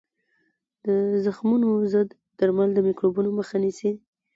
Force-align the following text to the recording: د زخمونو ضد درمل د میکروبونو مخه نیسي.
د 0.85 0.87
زخمونو 1.25 1.69
ضد 1.93 2.09
درمل 2.39 2.69
د 2.73 2.79
میکروبونو 2.87 3.29
مخه 3.39 3.55
نیسي. 3.63 3.91